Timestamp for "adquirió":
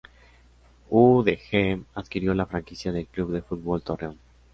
1.93-2.33